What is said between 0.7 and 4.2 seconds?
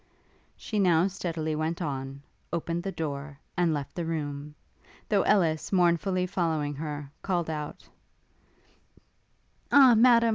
now steadily went on, opened the door, and left the